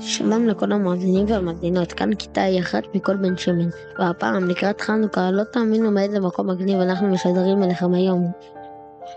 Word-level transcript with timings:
שלום 0.00 0.46
לכל 0.46 0.72
המאזינים 0.72 1.26
והמאזינות, 1.28 1.92
כאן 1.92 2.14
כיתה 2.14 2.42
היא 2.42 2.60
אחת 2.60 2.82
מכל 2.94 3.16
בן 3.16 3.36
שמן. 3.36 3.68
והפעם 3.98 4.48
לקראת 4.48 4.80
חנוכה, 4.80 5.30
לא 5.30 5.42
תאמינו 5.44 5.90
מאיזה 5.90 6.20
מקום 6.20 6.50
מגניב 6.50 6.80
אנחנו 6.80 7.08
משדרים 7.08 7.62
אליכם 7.62 7.94
היום. 7.94 8.32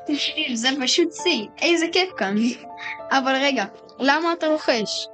תקשיב, 0.06 0.56
זה 0.56 0.70
פשוט 0.84 1.08
שיא, 1.14 1.48
איזה 1.62 1.86
כיף 1.92 2.10
כאן. 2.18 2.36
אבל 3.18 3.34
רגע, 3.36 3.66
למה 4.00 4.34
אתה 4.34 4.48
לוחש? 4.48 5.08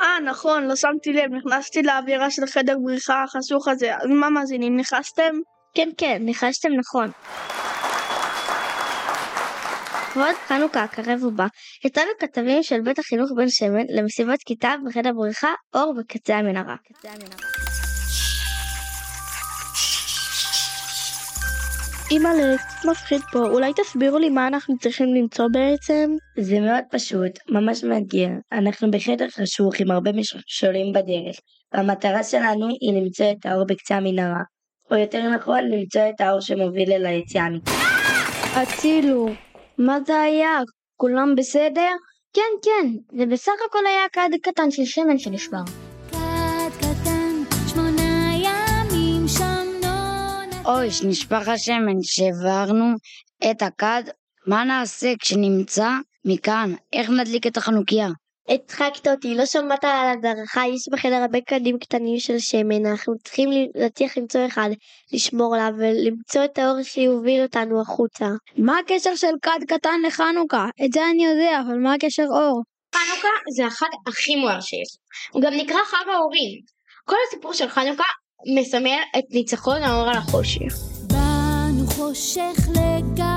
אה, 0.00 0.20
נכון, 0.24 0.64
לא 0.64 0.76
שמתי 0.76 1.12
לב, 1.12 1.32
נכנסתי 1.32 1.82
לאווירה 1.82 2.30
של 2.30 2.46
חדר 2.46 2.76
בריחה 2.82 3.22
החשוך 3.22 3.68
הזה, 3.68 3.96
אז 3.96 4.08
מה 4.08 4.30
מאזינים, 4.30 4.76
נכנסתם? 4.76 5.32
כן, 5.74 5.88
כן, 5.98 6.18
ניחשתם 6.20 6.68
נכון. 6.78 7.10
לכבוד 10.12 10.34
חנוכה 10.48 10.82
הקרב 10.82 11.24
ובא, 11.24 11.46
יצאנו 11.84 12.10
כתבים 12.20 12.62
של 12.62 12.80
בית 12.80 12.98
החינוך 12.98 13.30
בן 13.36 13.48
שמן 13.48 13.84
למסיבת 13.88 14.38
כיתה 14.42 14.74
בחדר 14.86 15.10
בריחה 15.12 15.48
אור 15.74 15.94
בקצה 15.98 16.36
המנהרה. 16.36 16.76
אימא'לה, 22.10 22.58
קצת 22.58 22.84
מפחיד 22.90 23.20
פה, 23.32 23.38
אולי 23.38 23.72
תסבירו 23.76 24.18
לי 24.18 24.28
מה 24.28 24.46
אנחנו 24.46 24.78
צריכים 24.78 25.14
למצוא 25.14 25.48
בעצם? 25.52 26.10
זה 26.38 26.60
מאוד 26.60 26.84
פשוט, 26.90 27.38
ממש 27.48 27.84
מגיע. 27.84 28.28
אנחנו 28.52 28.90
בחדר 28.90 29.26
חשוך 29.28 29.74
עם 29.80 29.90
הרבה 29.90 30.10
מכשולים 30.12 30.92
בדרך, 30.92 31.36
והמטרה 31.74 32.22
שלנו 32.22 32.68
היא 32.80 33.02
למצוא 33.02 33.26
את 33.30 33.46
האור 33.46 33.64
בקצה 33.64 33.96
המנהרה. 33.96 34.42
או 34.90 34.96
יותר 34.96 35.28
נכון, 35.28 35.60
למצוא 35.64 36.02
את 36.14 36.20
האור 36.20 36.40
שמוביל 36.40 36.92
אל 36.92 37.06
היציאה. 37.06 37.46
הצילו, 38.54 39.28
מה 39.78 39.98
זה 40.06 40.20
היה? 40.20 40.58
כולם 40.96 41.34
בסדר? 41.36 41.90
כן, 42.32 42.52
כן, 42.62 43.18
זה 43.18 43.26
בסך 43.26 43.52
הכל 43.68 43.86
היה 43.86 44.08
כד 44.12 44.28
קטן 44.42 44.70
של 44.70 44.84
שמן 44.84 45.18
שנשבר. 45.18 45.62
אוי, 50.64 50.88
נשפך 51.06 51.48
השמן, 51.48 52.02
שברנו 52.02 52.94
את 53.50 53.62
הכד, 53.62 54.02
מה 54.46 54.64
נעשה 54.64 55.12
כשנמצא 55.18 55.90
מכאן? 56.24 56.74
איך 56.92 57.10
נדליק 57.10 57.46
את 57.46 57.56
החנוכיה? 57.56 58.08
הצחקת 58.48 59.08
אותי, 59.08 59.34
לא 59.34 59.46
שמעת 59.46 59.84
על 59.84 60.08
הדרכה, 60.08 60.62
יש 60.74 60.88
בחדר 60.92 61.14
הרבה 61.14 61.38
קדים 61.40 61.78
קטנים 61.78 62.18
של 62.18 62.38
שמן, 62.38 62.86
אנחנו 62.86 63.14
צריכים 63.24 63.50
להצליח 63.74 64.18
למצוא 64.18 64.46
אחד, 64.46 64.70
לשמור 65.12 65.54
עליו 65.54 65.72
ולמצוא 65.78 66.44
את 66.44 66.58
האור 66.58 66.82
שיוביל 66.82 67.42
אותנו 67.42 67.80
החוצה. 67.80 68.26
מה 68.56 68.78
הקשר 68.78 69.14
של 69.14 69.32
כד 69.42 69.58
קטן 69.68 70.00
לחנוכה? 70.06 70.66
את 70.84 70.92
זה 70.92 71.00
אני 71.10 71.24
יודע, 71.24 71.60
אבל 71.66 71.78
מה 71.78 71.94
הקשר 71.94 72.26
אור? 72.30 72.62
חנוכה 72.94 73.28
זה 73.56 73.66
החג 73.66 73.86
הכי 74.06 74.36
מואר 74.36 74.60
שיש. 74.60 74.96
הוא 75.32 75.42
גם 75.42 75.52
נקרא 75.52 75.78
חג 75.84 76.08
ההורים. 76.12 76.60
כל 77.04 77.16
הסיפור 77.28 77.52
של 77.52 77.68
חנוכה 77.68 78.04
מסמל 78.56 78.98
את 79.18 79.24
ניצחון 79.30 79.82
האור 79.82 80.08
על 80.08 80.16
החושך. 80.16 80.74
באנו 81.10 81.86
חושך 81.86 82.68
לגרש 82.68 83.31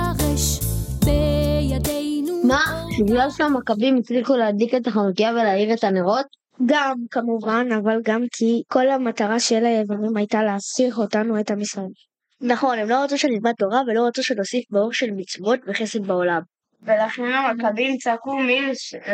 בגלל 3.04 3.30
שהמכבים 3.30 3.98
הצליחו 3.98 4.36
להדליק 4.36 4.76
את 4.76 4.88
החנוכיה 4.88 5.32
ולהאיר 5.32 5.74
את 5.74 5.84
הנרות? 5.84 6.26
גם, 6.66 6.96
כמובן, 7.12 7.68
אבל 7.78 8.02
גם 8.04 8.22
כי 8.32 8.62
כל 8.68 8.90
המטרה 8.90 9.40
של 9.40 9.66
היוונים 9.66 10.18
הייתה 10.18 10.44
להסיך 10.44 10.98
אותנו 10.98 11.40
את 11.40 11.52
המשרד. 11.52 11.90
נכון, 12.42 12.80
הם 12.80 12.90
לא 12.90 13.04
רצו 13.04 13.18
שנלמד 13.18 13.54
תורה 13.58 13.82
ולא 13.88 14.08
רצו 14.08 14.24
שנוסיף 14.24 14.64
באור 14.70 14.94
של 14.94 15.12
מצוות 15.12 15.60
וחסד 15.68 16.08
בעולם. 16.08 16.42
ולכן 16.82 17.24
המכבים 17.24 17.98
צעקו 17.98 18.36
מי 18.36 18.62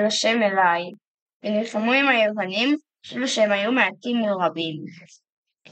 לשם 0.06 0.38
אליי. 0.42 0.82
ונלחמו 1.44 1.92
עם 1.92 2.08
היוונים, 2.08 2.76
אפילו 3.08 3.28
שהם 3.28 3.52
היו 3.52 3.72
מעטים 3.72 4.18
מרבים. 4.22 4.76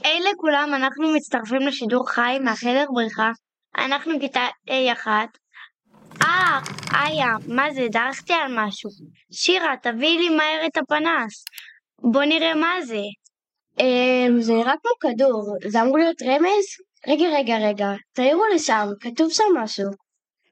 היי 0.04 0.20
לכולם, 0.20 0.70
אנחנו 0.74 1.12
מצטרפים 1.16 1.66
לשידור 1.66 2.08
חי 2.08 2.38
מהחדר 2.40 2.84
בריחה. 2.94 3.30
אנחנו 3.76 4.20
כיתה 4.20 4.46
A1. 4.68 5.06
אה, 6.22 6.60
איה, 6.92 7.36
מה 7.48 7.70
זה? 7.72 7.86
דרכתי 7.92 8.32
על 8.32 8.52
משהו. 8.56 8.90
שירה, 9.32 9.74
תביאי 9.82 10.18
לי 10.18 10.28
מהר 10.28 10.66
את 10.66 10.76
הפנס. 10.76 11.44
בוא 12.02 12.24
נראה 12.24 12.54
מה 12.54 12.74
זה. 12.82 13.00
אמ, 13.80 14.40
זה 14.40 14.52
נראה 14.52 14.72
כמו 14.82 15.10
כדור, 15.10 15.56
זה 15.68 15.82
אמור 15.82 15.98
להיות 15.98 16.22
רמז? 16.22 16.66
רגע, 17.08 17.24
רגע, 17.38 17.58
רגע, 17.68 17.88
תעירו 18.12 18.42
לשם, 18.54 18.88
כתוב 19.00 19.30
שם 19.30 19.44
משהו. 19.56 19.90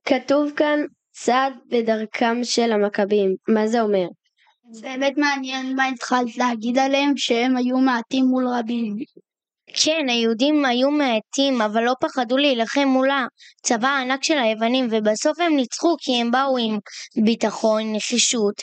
כתוב 0.05 0.51
כאן 0.57 0.81
צעד 1.13 1.53
בדרכם 1.71 2.39
של 2.43 2.73
המכבים, 2.73 3.35
מה 3.49 3.67
זה 3.67 3.81
אומר? 3.81 4.07
באמת 4.83 5.13
מעניין 5.17 5.77
מה 5.77 5.87
התחלת 5.87 6.37
להגיד 6.37 6.79
עליהם 6.79 7.13
שהם 7.17 7.57
היו 7.57 7.79
מעטים 7.79 8.25
מול 8.25 8.47
רבים. 8.49 8.97
כן, 9.75 10.07
היהודים 10.09 10.65
היו 10.65 10.91
מעטים, 10.91 11.63
אבל 11.63 11.83
לא 11.83 11.93
פחדו 12.01 12.37
להילחם 12.37 12.89
מול 12.89 13.09
הצבא 13.11 13.89
הענק 13.89 14.25
של 14.25 14.39
היוונים, 14.39 14.89
ובסוף 14.91 15.41
הם 15.41 15.57
ניצחו 15.57 15.97
כי 16.01 16.21
הם 16.21 16.31
באו 16.31 16.59
עם 16.59 16.79
ביטחון, 17.25 17.93
נחישות 17.93 18.55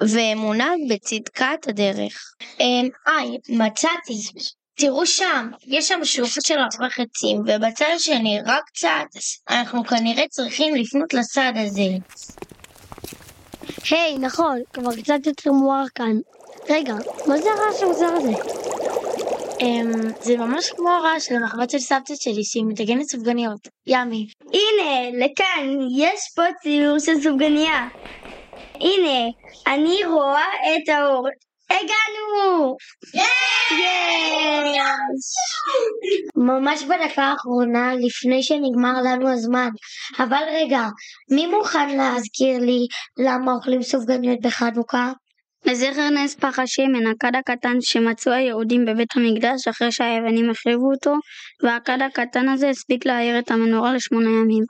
ואמונה 0.00 0.72
בצדקת 0.90 1.68
הדרך. 1.68 2.34
אמ, 2.60 2.88
היי, 3.06 3.38
מצאתי. 3.48 4.14
תראו 4.76 5.06
שם, 5.06 5.50
יש 5.66 5.88
שם 5.88 6.04
שלוחה 6.04 6.40
של 6.46 6.58
הרבה 6.58 6.90
חצים, 6.90 7.40
ובצד 7.40 7.86
השני 7.96 8.38
רק 8.46 8.70
צעד. 8.76 9.06
אנחנו 9.50 9.84
כנראה 9.84 10.24
צריכים 10.28 10.74
לפנות 10.74 11.14
לצד 11.14 11.52
הזה. 11.56 11.88
היי, 13.90 14.18
נכון, 14.18 14.60
כבר 14.72 14.96
קצת 15.02 15.26
יותר 15.26 15.52
מואר 15.52 15.84
כאן. 15.94 16.16
רגע, 16.70 16.94
מה 17.26 17.38
זה 17.38 17.48
הרעש 17.50 17.82
המוזר 17.82 18.06
הזה? 18.06 18.53
אמ, 19.60 20.10
זה 20.20 20.36
ממש 20.36 20.70
כמו 20.76 20.88
הרעש 20.90 21.26
של 21.26 21.34
המחבת 21.34 21.70
של 21.70 21.78
סבתא 21.78 22.14
שלי 22.16 22.44
שהיא 22.44 22.64
מטגנת 22.64 23.08
סופגניות. 23.10 23.68
ימי. 23.86 24.26
הנה, 24.40 25.24
לכאן, 25.24 25.68
יש 25.98 26.20
פה 26.36 26.42
ציור 26.62 26.98
של 26.98 27.20
סופגניה. 27.22 27.80
הנה, 28.80 29.20
אני 29.66 30.04
רואה 30.04 30.76
את 30.76 30.88
האור. 30.88 31.28
הגענו! 31.70 32.76
ממש 36.36 36.82
בדקה 36.82 37.22
האחרונה, 37.22 37.94
לפני 37.94 38.42
שנגמר 38.42 38.92
לנו 39.04 39.28
הזמן. 39.32 39.68
אבל 40.18 40.42
רגע, 40.52 40.82
מי 41.30 41.46
מוכן 41.46 41.96
להזכיר 41.96 42.58
לי 42.58 42.86
למה 43.18 43.52
אוכלים 43.52 43.82
סופגניות 43.82 44.40
בחנוכה? 44.42 45.12
לזכר 45.66 46.10
נס 46.10 46.34
פח 46.34 46.58
השמן, 46.58 47.06
הכד 47.06 47.32
הקטן 47.36 47.76
שמצאו 47.80 48.32
היהודים 48.32 48.84
בבית 48.84 49.08
המקדש 49.16 49.68
אחרי 49.68 49.92
שהיוונים 49.92 50.50
החריבו 50.50 50.90
אותו, 50.92 51.14
והכד 51.62 51.98
הקטן 52.02 52.48
הזה 52.48 52.68
הספיק 52.68 53.06
להעיר 53.06 53.38
את 53.38 53.50
המנורה 53.50 53.92
לשמונה 53.92 54.30
ימים. 54.30 54.64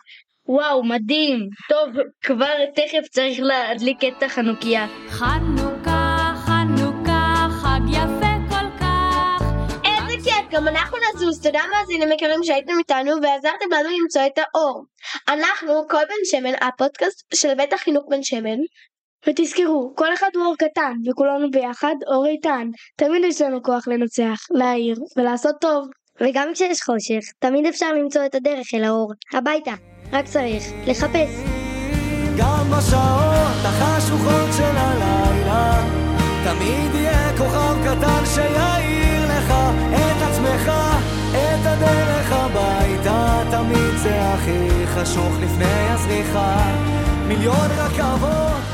וואו, 0.49 0.85
מדהים! 0.85 1.39
טוב, 1.69 1.89
כבר 2.25 2.55
תכף 2.75 3.09
צריך 3.11 3.39
להדליק 3.41 4.05
את 4.05 4.23
החנוכיה. 4.23 4.87
חנוכה, 5.09 6.35
חנוכה, 6.37 7.47
חג 7.51 7.81
יפה 7.89 8.35
כל 8.49 8.79
כך. 8.81 9.43
איזה 9.85 10.31
כיף, 10.31 10.51
גם 10.51 10.69
אנחנו 10.69 10.99
נזוז. 11.15 11.43
תודה 11.43 11.63
מאזינים 11.73 12.13
יקרים 12.13 12.41
שהייתם 12.45 12.73
איתנו 12.79 13.13
ועזרתם 13.23 13.67
לנו 13.73 13.89
למצוא 14.03 14.23
את 14.27 14.39
האור. 14.39 14.85
אנחנו, 15.29 15.89
כל 15.89 16.05
בן 16.09 16.25
שמן, 16.31 16.55
הפודקאסט 16.61 17.35
של 17.35 17.55
בית 17.55 17.73
החינוך 17.73 18.05
בן 18.11 18.23
שמן. 18.23 18.59
ותזכרו, 19.27 19.93
כל 19.95 20.15
אחד 20.15 20.29
הוא 20.35 20.45
אור 20.45 20.55
קטן, 20.59 20.93
וכולנו 21.11 21.51
ביחד 21.51 21.95
אור 22.07 22.27
איתן. 22.27 22.69
תמיד 22.97 23.25
יש 23.25 23.41
לנו 23.41 23.63
כוח 23.63 23.89
לנצח, 23.89 24.39
להעיר 24.51 24.97
ולעשות 25.17 25.55
טוב. 25.61 25.89
וגם 26.21 26.49
כשיש 26.55 26.83
חושך, 26.83 27.33
תמיד 27.39 27.67
אפשר 27.67 27.93
למצוא 27.93 28.27
את 28.27 28.35
הדרך 28.35 28.67
אל 28.75 28.85
האור, 28.85 29.13
הביתה. 29.33 29.73
רק 30.13 30.25
צריך 30.25 30.63
לחפש. 30.87 31.31
גם 32.39 32.71
בשעות 32.71 33.65
החשוכות 33.65 34.49
של 34.57 34.77
הלילה 34.77 35.83
תמיד 36.45 36.95
יהיה 36.95 37.39
כוכב 37.39 37.77
קטן 37.85 38.27
שיעיר 38.35 39.23
לך 39.25 39.55
את 39.91 40.23
עצמך, 40.23 40.73
את 41.31 41.61
הדרך 41.65 42.33
הביתה 42.33 43.43
תמיד 43.51 43.97
זה 44.03 44.21
הכי 44.23 44.87
חשוך 44.87 45.33
לפני 45.43 45.89
הזריחה 45.91 46.57
מיליון 47.29 47.69
רכבות 47.79 48.74